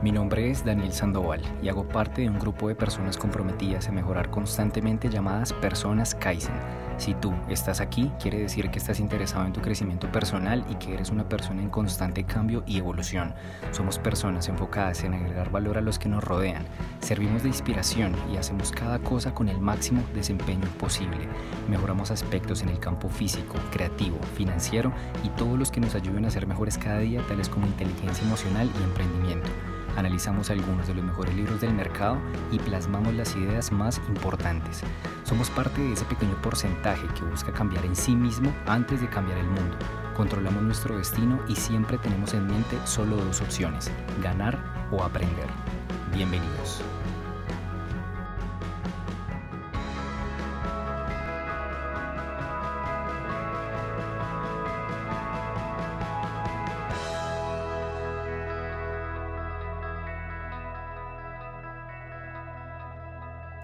Mi 0.00 0.12
nombre 0.12 0.48
es 0.48 0.64
Daniel 0.64 0.92
Sandoval 0.92 1.42
y 1.60 1.68
hago 1.68 1.88
parte 1.88 2.22
de 2.22 2.28
un 2.28 2.38
grupo 2.38 2.68
de 2.68 2.76
personas 2.76 3.16
comprometidas 3.16 3.88
a 3.88 3.92
mejorar 3.92 4.30
constantemente 4.30 5.08
llamadas 5.08 5.52
personas 5.52 6.14
Kaizen. 6.14 6.54
Si 6.98 7.14
tú 7.14 7.34
estás 7.48 7.80
aquí, 7.80 8.12
quiere 8.22 8.38
decir 8.38 8.70
que 8.70 8.78
estás 8.78 9.00
interesado 9.00 9.44
en 9.44 9.52
tu 9.52 9.60
crecimiento 9.60 10.10
personal 10.12 10.64
y 10.70 10.76
que 10.76 10.94
eres 10.94 11.10
una 11.10 11.28
persona 11.28 11.62
en 11.62 11.68
constante 11.68 12.22
cambio 12.22 12.62
y 12.64 12.78
evolución. 12.78 13.34
Somos 13.72 13.98
personas 13.98 14.48
enfocadas 14.48 15.02
en 15.02 15.14
agregar 15.14 15.50
valor 15.50 15.78
a 15.78 15.80
los 15.80 15.98
que 15.98 16.08
nos 16.08 16.22
rodean. 16.22 16.64
Servimos 17.00 17.42
de 17.42 17.48
inspiración 17.48 18.14
y 18.32 18.36
hacemos 18.36 18.70
cada 18.70 19.00
cosa 19.00 19.34
con 19.34 19.48
el 19.48 19.58
máximo 19.58 20.04
desempeño 20.14 20.68
posible. 20.78 21.26
Mejoramos 21.68 22.12
aspectos 22.12 22.62
en 22.62 22.68
el 22.68 22.78
campo 22.78 23.08
físico, 23.08 23.56
creativo, 23.72 24.18
financiero 24.36 24.92
y 25.24 25.30
todos 25.30 25.58
los 25.58 25.72
que 25.72 25.80
nos 25.80 25.96
ayuden 25.96 26.24
a 26.24 26.30
ser 26.30 26.46
mejores 26.46 26.78
cada 26.78 27.00
día, 27.00 27.20
tales 27.26 27.48
como 27.48 27.66
inteligencia 27.66 28.24
emocional 28.24 28.70
y 28.78 28.84
emprendimiento 28.84 29.48
analizamos 29.98 30.48
algunos 30.50 30.86
de 30.86 30.94
los 30.94 31.04
mejores 31.04 31.34
libros 31.34 31.60
del 31.60 31.74
mercado 31.74 32.18
y 32.52 32.58
plasmamos 32.58 33.14
las 33.14 33.34
ideas 33.34 33.72
más 33.72 34.00
importantes. 34.08 34.82
Somos 35.24 35.50
parte 35.50 35.80
de 35.80 35.92
ese 35.92 36.04
pequeño 36.04 36.40
porcentaje 36.40 37.06
que 37.14 37.24
busca 37.24 37.52
cambiar 37.52 37.84
en 37.84 37.96
sí 37.96 38.14
mismo 38.14 38.54
antes 38.66 39.00
de 39.00 39.08
cambiar 39.08 39.38
el 39.38 39.48
mundo. 39.48 39.76
Controlamos 40.16 40.62
nuestro 40.62 40.96
destino 40.96 41.40
y 41.48 41.56
siempre 41.56 41.98
tenemos 41.98 42.32
en 42.34 42.46
mente 42.46 42.78
solo 42.84 43.16
dos 43.16 43.40
opciones, 43.40 43.90
ganar 44.22 44.58
o 44.92 45.02
aprender. 45.02 45.48
Bienvenidos. 46.14 46.80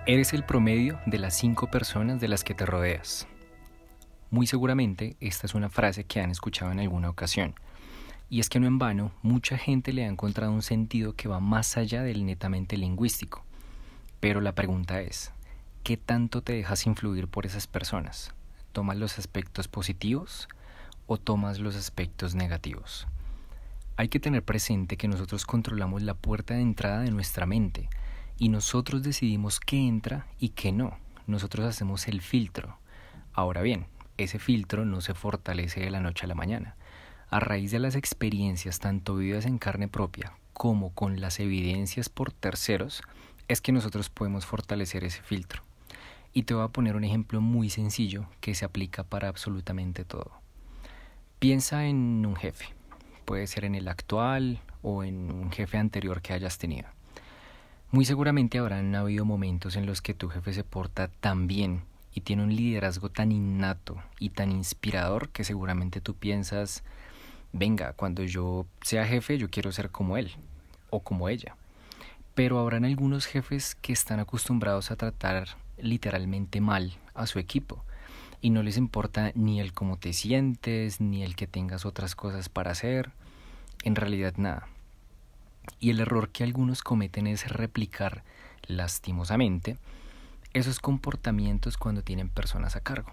Eres 0.07 0.35
el 0.35 0.45
promedio 0.45 1.01
de 1.07 1.17
las 1.17 1.35
cinco 1.35 1.71
personas 1.71 2.21
de 2.21 2.29
las 2.29 2.45
que 2.45 2.53
te 2.53 2.67
rodeas. 2.67 3.27
Muy 4.31 4.47
seguramente 4.47 5.17
esta 5.19 5.47
es 5.47 5.55
una 5.55 5.71
frase 5.71 6.05
que 6.05 6.21
han 6.21 6.31
escuchado 6.31 6.71
en 6.73 6.81
alguna 6.81 7.09
ocasión. 7.09 7.55
Y 8.29 8.41
es 8.41 8.51
que 8.51 8.61
no 8.61 8.67
en 8.67 8.79
vano, 8.79 9.13
mucha 9.23 9.57
gente 9.57 9.95
le 9.95 10.05
ha 10.05 10.09
encontrado 10.09 10.53
un 10.53 10.61
sentido 10.61 11.15
que 11.15 11.27
va 11.27 11.41
más 11.41 11.79
allá 11.79 12.03
del 12.03 12.27
netamente 12.27 12.77
lingüístico. 12.77 13.47
Pero 14.21 14.43
la 14.43 14.55
pregunta 14.55 15.01
es, 15.01 15.33
¿qué 15.85 15.97
tanto 15.97 16.43
te 16.43 16.53
dejas 16.53 16.85
influir 16.85 17.27
por 17.27 17.47
esas 17.47 17.67
personas? 17.67 18.35
¿Tomas 18.73 18.99
los 18.99 19.19
aspectos 19.19 19.69
positivos 19.69 20.49
o 21.07 21.17
tomas 21.17 21.61
los 21.61 21.77
aspectos 21.77 22.35
negativos? 22.35 23.07
Hay 23.97 24.09
que 24.09 24.21
tener 24.21 24.43
presente 24.43 24.99
que 24.99 25.09
nosotros 25.09 25.47
controlamos 25.47 26.03
la 26.03 26.13
puerta 26.13 26.53
de 26.53 26.61
entrada 26.61 27.01
de 27.01 27.11
nuestra 27.11 27.47
mente, 27.47 27.89
y 28.39 28.49
nosotros 28.49 29.03
decidimos 29.03 29.61
qué 29.61 29.87
entra 29.87 30.27
y 30.39 30.51
qué 30.51 30.73
no. 30.73 30.99
Nosotros 31.27 31.67
hacemos 31.67 32.09
el 32.09 32.21
filtro. 32.21 32.79
Ahora 33.33 33.63
bien, 33.63 33.87
ese 34.17 34.39
filtro 34.39 34.85
no 34.85 35.01
se 35.01 35.15
fortalece 35.15 35.81
de 35.81 35.91
la 35.91 36.01
noche 36.01 36.25
a 36.25 36.29
la 36.29 36.35
mañana. 36.35 36.77
A 37.31 37.41
raíz 37.41 37.71
de 37.71 37.79
las 37.79 37.97
experiencias 37.97 38.79
tanto 38.79 39.17
vividas 39.17 39.47
en 39.47 39.59
carne 39.59 39.89
propia 39.89 40.35
como 40.55 40.95
con 40.95 41.21
las 41.21 41.41
evidencias 41.41 42.09
por 42.09 42.33
terceros, 42.33 43.03
es 43.49 43.61
que 43.61 43.73
nosotros 43.73 44.09
podemos 44.09 44.47
fortalecer 44.47 45.05
ese 45.05 45.21
filtro. 45.21 45.63
Y 46.33 46.45
te 46.45 46.55
voy 46.55 46.65
a 46.65 46.69
poner 46.69 46.97
un 46.97 47.05
ejemplo 47.05 47.41
muy 47.41 47.69
sencillo 47.69 48.27
que 48.41 48.55
se 48.55 48.65
aplica 48.65 49.05
para 49.05 49.29
absolutamente 49.29 50.05
todo. 50.05 50.31
Piensa 51.39 51.87
en 51.87 52.25
un 52.25 52.37
jefe. 52.37 52.67
Puede 53.25 53.47
ser 53.47 53.65
en 53.65 53.75
el 53.75 53.89
actual 53.89 54.61
o 54.83 55.05
en 55.05 55.31
un 55.31 55.53
jefe 55.53 55.77
anterior 55.77 56.23
que 56.23 56.33
hayas 56.33 56.57
tenido. 56.57 56.94
Muy 57.95 58.05
seguramente 58.05 58.59
habrán 58.59 58.93
habido 58.97 59.25
momentos 59.25 59.77
en 59.77 59.87
los 59.87 60.03
que 60.03 60.15
tu 60.15 60.29
jefe 60.29 60.53
se 60.53 60.65
porta 60.65 61.07
tan 61.07 61.47
bien 61.47 61.85
y 62.13 62.23
tiene 62.23 62.43
un 62.43 62.57
liderazgo 62.57 63.09
tan 63.09 63.31
innato 63.31 64.03
y 64.19 64.31
tan 64.31 64.51
inspirador 64.51 65.29
que 65.29 65.45
seguramente 65.45 66.01
tú 66.01 66.15
piensas, 66.15 66.83
venga, 67.53 67.93
cuando 67.93 68.25
yo 68.25 68.67
sea 68.83 69.07
jefe 69.07 69.39
yo 69.39 69.49
quiero 69.49 69.71
ser 69.71 69.91
como 69.91 70.17
él 70.17 70.33
o 70.91 71.05
como 71.05 71.29
ella. 71.29 71.55
Pero 72.35 72.59
habrán 72.59 72.85
algunos 72.85 73.27
jefes 73.27 73.77
que 73.77 73.93
están 73.93 74.19
acostumbrados 74.19 74.91
a 74.91 74.97
tratar 74.97 75.51
literalmente 75.79 76.61
mal 76.61 76.95
a 77.15 77.29
su 77.29 77.39
equipo 77.39 77.85
y 78.41 78.51
no 78.51 78.65
les 78.65 78.77
importa 78.77 79.31
ni 79.37 79.61
el 79.61 79.73
cómo 79.73 79.99
te 79.99 80.13
sientes, 80.15 81.01
ni 81.01 81.23
el 81.23 81.37
que 81.37 81.47
tengas 81.47 81.87
otras 81.87 82.17
cosas 82.17 82.49
para 82.49 82.73
hacer, 82.73 83.13
en 83.85 83.95
realidad 83.95 84.35
nada. 84.37 84.67
Y 85.81 85.91
el 85.91 86.01
error 86.01 86.31
que 86.31 86.45
algunos 86.45 86.83
cometen 86.83 87.27
es 87.27 87.49
replicar 87.49 88.25
lastimosamente 88.67 89.79
esos 90.53 90.79
comportamientos 90.79 91.77
cuando 91.77 92.03
tienen 92.03 92.29
personas 92.29 92.77
a 92.77 92.81
cargo, 92.81 93.11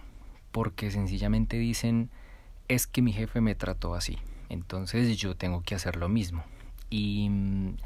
porque 0.52 0.92
sencillamente 0.92 1.58
dicen 1.58 2.10
es 2.68 2.88
que 2.88 3.02
mi 3.02 3.12
jefe 3.12 3.42
me 3.42 3.56
trató 3.56 3.96
así, 3.96 4.18
entonces 4.48 5.18
yo 5.18 5.36
tengo 5.36 5.62
que 5.62 5.76
hacer 5.76 5.96
lo 5.96 6.08
mismo. 6.08 6.44
Y 6.90 7.28
mm, 7.30 7.78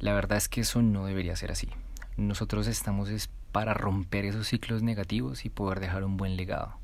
la 0.00 0.12
verdad 0.12 0.38
es 0.38 0.48
que 0.48 0.62
eso 0.62 0.82
no 0.82 1.06
debería 1.06 1.36
ser 1.36 1.52
así. 1.52 1.68
Nosotros 2.16 2.66
estamos 2.66 3.10
es 3.10 3.28
para 3.52 3.74
romper 3.74 4.24
esos 4.24 4.48
ciclos 4.48 4.82
negativos 4.82 5.44
y 5.44 5.50
poder 5.50 5.80
dejar 5.80 6.04
un 6.04 6.16
buen 6.16 6.36
legado. 6.36 6.74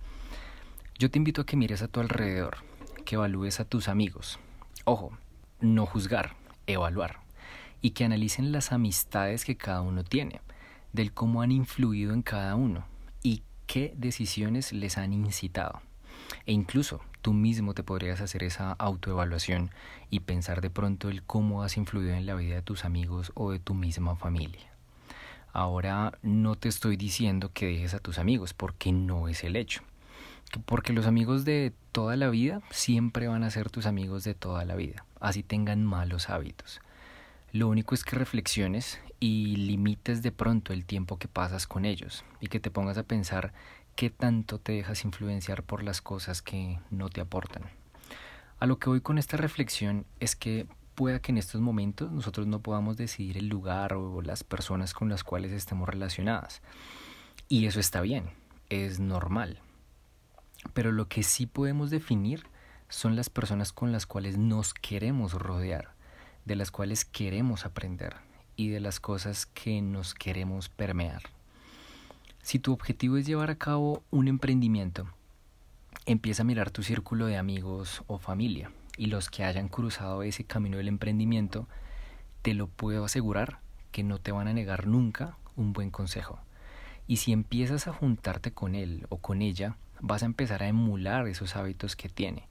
Yo 0.99 1.11
te 1.11 1.19
invito 1.19 1.43
a 1.43 1.47
que 1.47 1.57
mires 1.57 1.83
a 1.83 1.89
tu 1.89 2.01
alrededor, 2.01 2.59
que 3.05 3.17
evalúes 3.17 3.61
a 3.61 3.65
tus 3.65 3.89
amigos. 3.89 4.39
Ojo, 4.85 5.17
no 5.61 5.87
juzgar, 5.87 6.35
evaluar 6.67 7.21
y 7.81 7.91
que 7.91 8.05
analicen 8.05 8.53
las 8.53 8.73
amistades 8.73 9.45
que 9.45 9.57
cada 9.57 9.83
uno 9.83 10.05
tiene, 10.05 10.41
del 10.93 11.13
cómo 11.13 11.43
han 11.43 11.53
influido 11.53 12.15
en 12.15 12.23
cada 12.23 12.55
uno 12.55 12.87
y 13.23 13.43
qué 13.67 13.93
decisiones 13.97 14.73
les 14.73 14.97
han 14.97 15.13
incitado. 15.13 15.83
E 16.47 16.53
incluso 16.53 17.01
tú 17.21 17.33
mismo 17.33 17.75
te 17.75 17.83
podrías 17.83 18.21
hacer 18.21 18.43
esa 18.43 18.73
autoevaluación 18.73 19.71
y 20.11 20.21
pensar 20.21 20.61
de 20.61 20.71
pronto 20.71 21.09
el 21.09 21.23
cómo 21.23 21.63
has 21.63 21.77
influido 21.77 22.15
en 22.15 22.27
la 22.27 22.35
vida 22.35 22.57
de 22.57 22.63
tus 22.63 22.85
amigos 22.85 23.33
o 23.35 23.51
de 23.51 23.59
tu 23.59 23.75
misma 23.75 24.17
familia. 24.17 24.73
Ahora 25.53 26.19
no 26.23 26.57
te 26.57 26.69
estoy 26.69 26.97
diciendo 26.97 27.51
que 27.53 27.67
dejes 27.67 27.95
a 27.95 28.01
tus 28.01 28.19
amigos 28.19 28.55
porque 28.55 28.93
no 28.93 29.29
es 29.29 29.45
el 29.45 29.57
hecho. 29.57 29.83
Porque 30.67 30.93
los 30.93 31.07
amigos 31.07 31.45
de 31.45 31.73
toda 31.93 32.17
la 32.17 32.29
vida 32.29 32.63
siempre 32.71 33.29
van 33.29 33.45
a 33.45 33.51
ser 33.51 33.71
tus 33.71 33.87
amigos 33.87 34.25
de 34.25 34.35
toda 34.35 34.65
la 34.65 34.77
vida 34.77 35.05
así 35.25 35.43
tengan 35.43 35.85
malos 35.85 36.29
hábitos. 36.29 36.81
Lo 37.53 37.69
único 37.69 37.95
es 37.95 38.05
que 38.05 38.17
reflexiones 38.17 39.01
y 39.21 39.57
limites 39.57 40.23
de 40.23 40.33
pronto 40.33 40.73
el 40.73 40.85
tiempo 40.85 41.19
que 41.19 41.29
pasas 41.29 41.67
con 41.67 41.85
ellos 41.85 42.25
y 42.41 42.49
que 42.49 42.61
te 42.61 42.71
pongas 42.71 42.99
a 42.99 43.05
pensar 43.05 43.53
qué 43.97 44.11
tanto 44.11 44.59
te 44.59 44.73
dejas 44.73 45.05
influenciar 45.05 45.63
por 45.63 45.83
las 45.83 46.03
cosas 46.03 46.43
que 46.43 46.79
no 46.91 47.09
te 47.09 47.21
aportan. 47.21 47.65
A 48.59 48.67
lo 48.67 48.79
que 48.79 48.91
voy 48.91 49.01
con 49.01 49.19
esta 49.19 49.37
reflexión 49.37 50.05
es 50.21 50.37
que 50.37 50.67
pueda 50.95 51.21
que 51.21 51.33
en 51.33 51.39
estos 51.39 51.61
momentos 51.61 52.13
nosotros 52.13 52.47
no 52.47 52.61
podamos 52.61 52.97
decidir 52.97 53.39
el 53.39 53.49
lugar 53.49 53.95
o 53.95 54.21
las 54.21 54.45
personas 54.45 54.93
con 54.95 55.09
las 55.09 55.25
cuales 55.25 55.53
estemos 55.53 55.89
relacionadas. 55.89 56.61
Y 57.49 57.67
eso 57.67 57.81
está 57.81 58.01
bien, 58.01 58.31
es 58.69 59.01
normal. 59.01 59.61
Pero 60.73 60.93
lo 60.93 61.09
que 61.09 61.23
sí 61.23 61.47
podemos 61.47 61.91
definir 61.91 62.45
son 62.89 63.17
las 63.17 63.31
personas 63.31 63.73
con 63.73 63.93
las 63.93 64.07
cuales 64.07 64.39
nos 64.39 64.75
queremos 64.75 65.35
rodear, 65.35 65.93
de 66.45 66.57
las 66.57 66.71
cuales 66.71 67.05
queremos 67.05 67.67
aprender 67.67 68.17
y 68.57 68.69
de 68.69 68.81
las 68.81 69.01
cosas 69.01 69.47
que 69.47 69.83
nos 69.83 70.15
queremos 70.15 70.69
permear. 70.69 71.23
Si 72.43 72.59
tu 72.59 72.73
objetivo 72.73 73.17
es 73.17 73.27
llevar 73.27 73.51
a 73.51 73.57
cabo 73.57 74.03
un 74.11 74.29
emprendimiento, 74.29 75.07
empieza 76.07 76.43
a 76.43 76.47
mirar 76.47 76.71
tu 76.71 76.83
círculo 76.83 77.27
de 77.27 77.37
amigos 77.37 78.03
o 78.07 78.19
familia 78.19 78.71
y 78.97 79.07
los 79.07 79.31
que 79.31 79.45
hayan 79.45 79.69
cruzado 79.69 80.23
ese 80.23 80.45
camino 80.45 80.77
del 80.77 80.89
emprendimiento, 80.89 81.67
te 82.43 82.55
lo 82.55 82.67
puedo 82.67 83.05
asegurar 83.05 83.59
que 83.91 84.03
no 84.03 84.19
te 84.19 84.33
van 84.33 84.49
a 84.49 84.53
negar 84.53 84.87
nunca 84.87 85.37
un 85.57 85.73
buen 85.73 85.91
consejo. 85.91 86.39
Y 87.07 87.17
si 87.17 87.33
empiezas 87.33 87.87
a 87.87 87.93
juntarte 87.93 88.53
con 88.53 88.75
él 88.75 89.07
o 89.09 89.19
con 89.19 89.43
ella, 89.43 89.77
vas 90.01 90.23
a 90.23 90.27
empezar 90.27 90.63
a 90.63 90.69
emular 90.69 91.27
esos 91.29 91.57
hábitos 91.57 91.97
que 91.97 92.09
tiene 92.09 92.49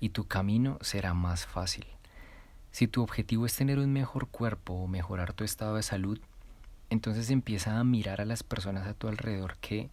y 0.00 0.10
tu 0.10 0.26
camino 0.26 0.78
será 0.80 1.14
más 1.14 1.46
fácil. 1.46 1.86
Si 2.70 2.88
tu 2.88 3.02
objetivo 3.02 3.46
es 3.46 3.56
tener 3.56 3.78
un 3.78 3.92
mejor 3.92 4.28
cuerpo 4.28 4.74
o 4.74 4.86
mejorar 4.86 5.32
tu 5.32 5.44
estado 5.44 5.76
de 5.76 5.82
salud, 5.82 6.20
entonces 6.90 7.30
empieza 7.30 7.78
a 7.78 7.84
mirar 7.84 8.20
a 8.20 8.26
las 8.26 8.42
personas 8.42 8.86
a 8.86 8.94
tu 8.94 9.08
alrededor 9.08 9.56
que 9.58 9.90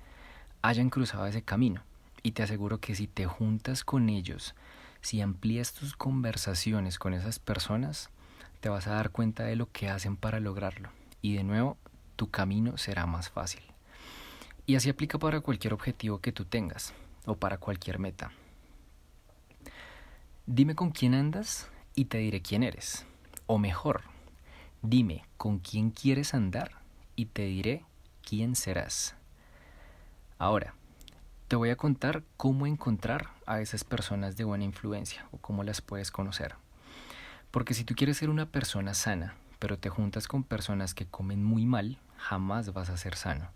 hayan 0.61 0.89
cruzado 0.89 1.25
ese 1.25 1.41
camino. 1.41 1.81
Y 2.21 2.31
te 2.31 2.44
aseguro 2.44 2.79
que 2.79 2.95
si 2.95 3.07
te 3.07 3.25
juntas 3.25 3.83
con 3.83 4.09
ellos, 4.09 4.55
si 5.01 5.21
amplías 5.21 5.73
tus 5.73 5.95
conversaciones 5.95 7.00
con 7.00 7.13
esas 7.13 7.39
personas, 7.39 8.09
te 8.59 8.69
vas 8.69 8.88
a 8.88 8.94
dar 8.94 9.11
cuenta 9.11 9.44
de 9.44 9.55
lo 9.55 9.69
que 9.71 9.89
hacen 9.89 10.15
para 10.15 10.39
lograrlo. 10.39 10.89
Y 11.21 11.35
de 11.35 11.44
nuevo, 11.44 11.77
tu 12.15 12.29
camino 12.29 12.77
será 12.77 13.05
más 13.05 13.29
fácil. 13.29 13.72
Y 14.65 14.75
así 14.75 14.89
aplica 14.89 15.18
para 15.19 15.42
cualquier 15.42 15.74
objetivo 15.74 16.19
que 16.19 16.31
tú 16.31 16.45
tengas 16.45 16.94
o 17.25 17.36
para 17.36 17.57
cualquier 17.57 18.00
meta. 18.00 18.31
Dime 20.45 20.75
con 20.75 20.92
quién 20.92 21.13
andas 21.13 21.69
y 21.95 22.06
te 22.06 22.18
diré 22.18 22.42
quién 22.42 22.63
eres. 22.63 23.06
O 23.45 23.57
mejor, 23.57 24.04
Dime 24.86 25.24
con 25.38 25.60
quién 25.60 25.92
quieres 25.92 26.33
andar 26.33 26.71
y 27.15 27.27
te 27.27 27.44
diré 27.44 27.86
quién 28.21 28.54
serás. 28.54 29.15
Ahora, 30.38 30.75
te 31.48 31.56
voy 31.56 31.69
a 31.69 31.77
contar 31.77 32.21
cómo 32.36 32.68
encontrar 32.68 33.30
a 33.45 33.62
esas 33.62 33.86
personas 33.86 34.36
de 34.36 34.44
buena 34.44 34.65
influencia 34.65 35.25
o 35.31 35.38
cómo 35.38 35.63
las 35.63 35.80
puedes 35.80 36.12
conocer. 36.12 36.56
Porque 37.50 37.74
si 37.74 37.86
tú 37.86 37.95
quieres 37.95 38.18
ser 38.18 38.30
una 38.30 38.48
persona 38.48 38.94
sana, 38.94 39.36
pero 39.57 39.80
te 39.80 39.88
juntas 39.88 40.27
con 40.27 40.44
personas 40.44 40.94
que 40.94 41.06
comen 41.06 41.45
muy 41.45 41.65
mal, 41.65 41.98
jamás 42.18 42.74
vas 42.74 42.89
a 42.89 42.98
ser 42.98 43.15
sano. 43.15 43.51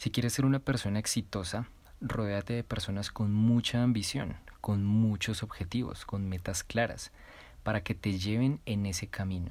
Si 0.00 0.10
quieres 0.10 0.32
ser 0.32 0.46
una 0.46 0.60
persona 0.60 0.98
exitosa, 0.98 1.68
rodéate 2.00 2.54
de 2.54 2.64
personas 2.64 3.10
con 3.10 3.34
mucha 3.34 3.82
ambición, 3.82 4.38
con 4.62 4.82
muchos 4.82 5.42
objetivos, 5.42 6.06
con 6.06 6.26
metas 6.26 6.64
claras, 6.64 7.12
para 7.62 7.82
que 7.82 7.94
te 7.94 8.18
lleven 8.18 8.60
en 8.64 8.86
ese 8.86 9.08
camino. 9.08 9.50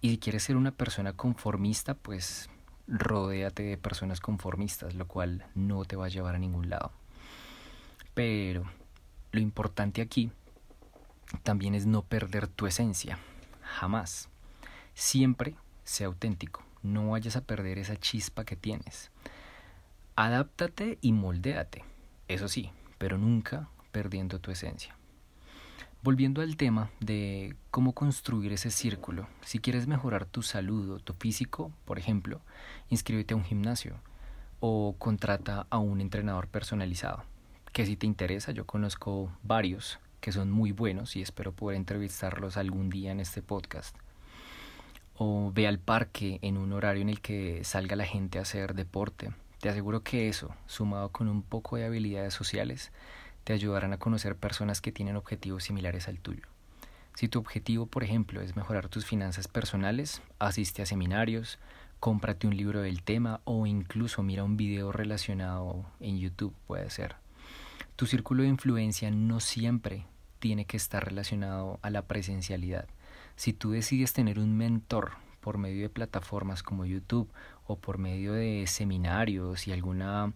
Y 0.00 0.08
si 0.12 0.18
quieres 0.18 0.42
ser 0.42 0.56
una 0.56 0.70
persona 0.70 1.12
conformista, 1.12 1.92
pues 1.92 2.48
rodéate 2.88 3.62
de 3.62 3.76
personas 3.76 4.20
conformistas, 4.20 4.94
lo 4.94 5.06
cual 5.06 5.44
no 5.54 5.84
te 5.84 5.96
va 5.96 6.06
a 6.06 6.08
llevar 6.08 6.34
a 6.34 6.38
ningún 6.38 6.70
lado. 6.70 6.90
Pero 8.14 8.64
lo 9.32 9.40
importante 9.40 10.00
aquí 10.00 10.32
también 11.42 11.74
es 11.74 11.84
no 11.84 12.00
perder 12.00 12.48
tu 12.48 12.66
esencia, 12.66 13.18
jamás. 13.60 14.30
Siempre 14.94 15.56
sea 15.84 16.06
auténtico, 16.06 16.62
no 16.82 17.10
vayas 17.10 17.36
a 17.36 17.42
perder 17.42 17.78
esa 17.78 17.98
chispa 17.98 18.46
que 18.46 18.56
tienes. 18.56 19.10
Adáptate 20.16 20.98
y 21.00 21.10
moldéate, 21.10 21.82
eso 22.28 22.46
sí, 22.46 22.70
pero 22.98 23.18
nunca 23.18 23.68
perdiendo 23.90 24.38
tu 24.38 24.52
esencia. 24.52 24.94
Volviendo 26.04 26.40
al 26.40 26.56
tema 26.56 26.88
de 27.00 27.56
cómo 27.72 27.94
construir 27.94 28.52
ese 28.52 28.70
círculo, 28.70 29.26
si 29.40 29.58
quieres 29.58 29.88
mejorar 29.88 30.24
tu 30.24 30.42
salud 30.42 30.88
o 30.90 30.98
tu 31.00 31.14
físico, 31.14 31.72
por 31.84 31.98
ejemplo, 31.98 32.40
inscríbete 32.90 33.34
a 33.34 33.36
un 33.36 33.42
gimnasio 33.42 33.96
o 34.60 34.94
contrata 34.98 35.66
a 35.68 35.78
un 35.78 36.00
entrenador 36.00 36.46
personalizado. 36.46 37.24
Que 37.72 37.84
si 37.84 37.96
te 37.96 38.06
interesa, 38.06 38.52
yo 38.52 38.66
conozco 38.66 39.32
varios 39.42 39.98
que 40.20 40.30
son 40.30 40.48
muy 40.48 40.70
buenos 40.70 41.16
y 41.16 41.22
espero 41.22 41.50
poder 41.50 41.76
entrevistarlos 41.76 42.56
algún 42.56 42.88
día 42.88 43.10
en 43.10 43.18
este 43.18 43.42
podcast. 43.42 43.96
O 45.16 45.50
ve 45.52 45.66
al 45.66 45.80
parque 45.80 46.38
en 46.40 46.56
un 46.56 46.72
horario 46.72 47.02
en 47.02 47.08
el 47.08 47.20
que 47.20 47.64
salga 47.64 47.96
la 47.96 48.06
gente 48.06 48.38
a 48.38 48.42
hacer 48.42 48.74
deporte. 48.74 49.32
Te 49.64 49.70
aseguro 49.70 50.02
que 50.02 50.28
eso, 50.28 50.54
sumado 50.66 51.08
con 51.08 51.26
un 51.26 51.40
poco 51.40 51.76
de 51.76 51.86
habilidades 51.86 52.34
sociales, 52.34 52.92
te 53.44 53.54
ayudarán 53.54 53.94
a 53.94 53.98
conocer 53.98 54.36
personas 54.36 54.82
que 54.82 54.92
tienen 54.92 55.16
objetivos 55.16 55.64
similares 55.64 56.06
al 56.06 56.20
tuyo. 56.20 56.42
Si 57.14 57.28
tu 57.28 57.38
objetivo, 57.38 57.86
por 57.86 58.04
ejemplo, 58.04 58.42
es 58.42 58.56
mejorar 58.56 58.90
tus 58.90 59.06
finanzas 59.06 59.48
personales, 59.48 60.20
asiste 60.38 60.82
a 60.82 60.86
seminarios, 60.86 61.58
cómprate 61.98 62.46
un 62.46 62.58
libro 62.58 62.82
del 62.82 63.02
tema 63.02 63.40
o 63.44 63.64
incluso 63.64 64.22
mira 64.22 64.44
un 64.44 64.58
video 64.58 64.92
relacionado 64.92 65.86
en 65.98 66.18
YouTube, 66.18 66.54
puede 66.66 66.90
ser. 66.90 67.16
Tu 67.96 68.04
círculo 68.04 68.42
de 68.42 68.50
influencia 68.50 69.10
no 69.10 69.40
siempre 69.40 70.04
tiene 70.40 70.66
que 70.66 70.76
estar 70.76 71.02
relacionado 71.02 71.78
a 71.80 71.88
la 71.88 72.02
presencialidad. 72.02 72.86
Si 73.34 73.54
tú 73.54 73.70
decides 73.70 74.12
tener 74.12 74.38
un 74.38 74.58
mentor 74.58 75.12
por 75.44 75.58
medio 75.58 75.82
de 75.82 75.90
plataformas 75.90 76.62
como 76.62 76.86
YouTube 76.86 77.30
o 77.66 77.76
por 77.76 77.98
medio 77.98 78.32
de 78.32 78.66
seminarios 78.66 79.66
y 79.66 79.72
alguna 79.72 80.32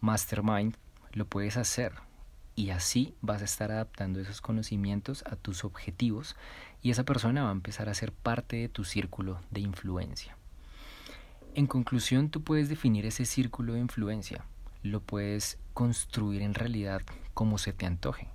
mastermind, 0.00 0.76
lo 1.12 1.26
puedes 1.26 1.56
hacer 1.56 1.92
y 2.54 2.70
así 2.70 3.14
vas 3.22 3.40
a 3.42 3.46
estar 3.46 3.72
adaptando 3.72 4.20
esos 4.20 4.40
conocimientos 4.40 5.24
a 5.26 5.36
tus 5.36 5.64
objetivos 5.64 6.36
y 6.82 6.90
esa 6.90 7.04
persona 7.04 7.44
va 7.44 7.48
a 7.48 7.52
empezar 7.52 7.88
a 7.88 7.94
ser 7.94 8.12
parte 8.12 8.56
de 8.56 8.68
tu 8.68 8.84
círculo 8.84 9.40
de 9.50 9.60
influencia. 9.60 10.36
En 11.54 11.66
conclusión, 11.66 12.30
tú 12.30 12.42
puedes 12.42 12.68
definir 12.68 13.06
ese 13.06 13.24
círculo 13.24 13.74
de 13.74 13.80
influencia, 13.80 14.44
lo 14.82 15.00
puedes 15.00 15.58
construir 15.74 16.42
en 16.42 16.54
realidad 16.54 17.02
como 17.34 17.58
se 17.58 17.72
te 17.72 17.86
antoje 17.86 18.28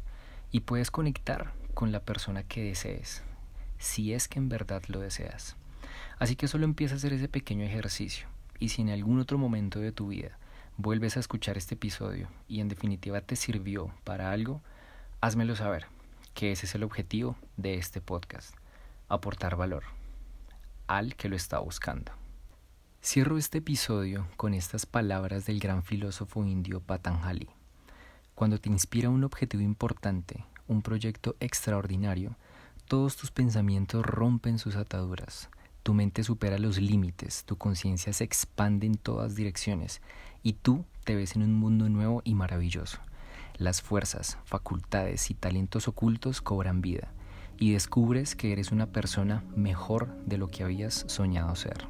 y 0.52 0.62
puedes 0.62 0.92
conectar 0.92 1.54
con 1.74 1.92
la 1.92 2.00
persona 2.00 2.44
que 2.44 2.64
desees, 2.64 3.24
si 3.78 4.14
es 4.14 4.28
que 4.28 4.40
en 4.40 4.50
verdad 4.50 4.84
lo 4.88 5.00
deseas. 5.00 5.56
Así 6.20 6.36
que 6.36 6.48
solo 6.48 6.66
empieza 6.66 6.96
a 6.96 6.98
hacer 6.98 7.14
ese 7.14 7.28
pequeño 7.28 7.66
ejercicio 7.66 8.28
y 8.60 8.70
si 8.70 8.82
en 8.82 8.90
algún 8.90 9.20
otro 9.20 9.38
momento 9.38 9.80
de 9.80 9.92
tu 9.92 10.08
vida 10.08 10.38
vuelves 10.78 11.18
a 11.18 11.20
escuchar 11.20 11.58
este 11.58 11.76
episodio 11.76 12.28
y 12.48 12.60
en 12.60 12.68
definitiva 12.68 13.22
te 13.22 13.36
sirvió 13.36 13.92
para 14.04 14.32
algo, 14.32 14.62
házmelo 15.22 15.56
saber, 15.56 15.88
que 16.34 16.52
ese 16.52 16.66
es 16.66 16.76
el 16.76 16.84
objetivo 16.84 17.36
de 17.58 17.76
este 17.76 18.02
podcast, 18.02 18.56
aportar 19.10 19.56
valor 19.56 19.84
al 20.88 21.16
que 21.16 21.30
lo 21.30 21.36
está 21.36 21.60
buscando. 21.60 22.12
Cierro 23.04 23.38
este 23.38 23.60
episodio 23.60 24.28
con 24.38 24.54
estas 24.54 24.86
palabras 24.86 25.46
del 25.46 25.60
gran 25.60 25.84
filósofo 25.84 26.44
indio 26.46 26.80
Patanjali. 26.80 27.50
Cuando 28.36 28.60
te 28.60 28.70
inspira 28.70 29.10
un 29.10 29.24
objetivo 29.24 29.64
importante, 29.64 30.46
un 30.68 30.82
proyecto 30.82 31.36
extraordinario, 31.40 32.38
todos 32.88 33.18
tus 33.18 33.32
pensamientos 33.32 34.06
rompen 34.06 34.60
sus 34.60 34.76
ataduras, 34.76 35.50
tu 35.88 35.94
mente 35.94 36.22
supera 36.22 36.60
los 36.60 36.82
límites, 36.82 37.46
tu 37.46 37.56
conciencia 37.58 38.12
se 38.12 38.26
expande 38.26 38.86
en 38.86 38.96
todas 38.96 39.36
direcciones 39.36 40.02
y 40.44 40.52
tú 40.52 40.84
te 41.06 41.16
ves 41.16 41.38
en 41.38 41.44
un 41.44 41.54
mundo 41.54 41.88
nuevo 41.88 42.22
y 42.26 42.36
maravilloso. 42.36 42.98
Las 43.56 43.82
fuerzas, 43.82 44.38
facultades 44.44 45.32
y 45.32 45.34
talentos 45.34 45.88
ocultos 45.88 46.42
cobran 46.42 46.82
vida 46.82 47.14
y 47.58 47.72
descubres 47.72 48.36
que 48.36 48.52
eres 48.52 48.74
una 48.74 48.88
persona 48.88 49.46
mejor 49.56 50.14
de 50.26 50.38
lo 50.38 50.50
que 50.50 50.66
habías 50.66 51.06
soñado 51.08 51.56
ser. 51.56 51.88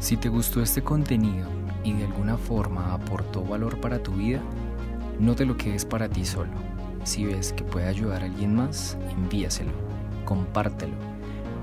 Si 0.00 0.16
te 0.16 0.30
gustó 0.30 0.62
este 0.62 0.80
contenido 0.80 1.50
y 1.84 1.92
de 1.92 2.06
alguna 2.06 2.38
forma 2.38 2.94
aportó 2.94 3.44
valor 3.44 3.78
para 3.78 4.02
tu 4.02 4.12
vida, 4.12 4.40
no 5.20 5.34
te 5.34 5.44
lo 5.44 5.58
quedes 5.58 5.84
para 5.84 6.08
ti 6.08 6.24
solo. 6.24 6.52
Si 7.04 7.26
ves 7.26 7.52
que 7.52 7.62
puede 7.62 7.88
ayudar 7.88 8.22
a 8.22 8.24
alguien 8.24 8.54
más, 8.54 8.96
envíaselo, 9.10 9.72
compártelo 10.24 11.17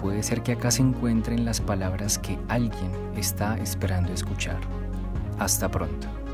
puede 0.05 0.21
ser 0.21 0.43
que 0.43 0.51
acá 0.51 0.69
se 0.69 0.83
encuentren 0.83 1.45
las 1.45 1.59
palabras 1.59 2.19
que 2.19 2.37
alguien 2.47 2.91
está 3.17 3.57
esperando 3.57 4.13
escuchar. 4.13 4.59
Hasta 5.39 5.67
pronto. 5.71 6.24